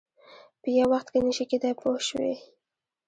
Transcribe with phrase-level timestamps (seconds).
[0.61, 2.33] په یو وخت کې نه شي کېدای پوه شوې!.